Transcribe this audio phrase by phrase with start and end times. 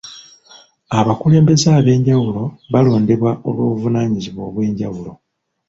[0.99, 5.11] Abakulembeze ab'enjawulo balondebwa olw'obuvunaanyizibwa obw'enjawulo.